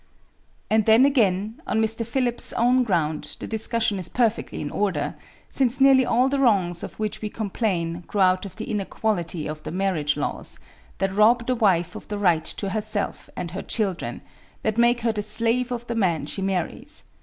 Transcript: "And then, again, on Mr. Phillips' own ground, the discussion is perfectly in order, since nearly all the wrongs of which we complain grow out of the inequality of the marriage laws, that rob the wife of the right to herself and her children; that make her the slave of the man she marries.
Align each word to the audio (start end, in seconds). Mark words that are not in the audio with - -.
"And 0.67 0.87
then, 0.87 1.05
again, 1.05 1.61
on 1.67 1.79
Mr. 1.79 2.07
Phillips' 2.07 2.53
own 2.53 2.81
ground, 2.81 3.37
the 3.39 3.45
discussion 3.45 3.99
is 3.99 4.09
perfectly 4.09 4.59
in 4.59 4.71
order, 4.71 5.13
since 5.47 5.79
nearly 5.79 6.07
all 6.07 6.27
the 6.27 6.39
wrongs 6.39 6.81
of 6.81 6.95
which 6.97 7.21
we 7.21 7.29
complain 7.29 8.03
grow 8.07 8.23
out 8.23 8.43
of 8.43 8.55
the 8.55 8.71
inequality 8.71 9.45
of 9.45 9.61
the 9.61 9.69
marriage 9.69 10.17
laws, 10.17 10.59
that 10.97 11.13
rob 11.13 11.45
the 11.45 11.53
wife 11.53 11.95
of 11.95 12.07
the 12.07 12.17
right 12.17 12.45
to 12.45 12.69
herself 12.71 13.29
and 13.35 13.51
her 13.51 13.61
children; 13.61 14.21
that 14.63 14.79
make 14.79 15.01
her 15.01 15.11
the 15.11 15.21
slave 15.21 15.71
of 15.71 15.85
the 15.85 15.93
man 15.93 16.25
she 16.25 16.41
marries. 16.41 17.03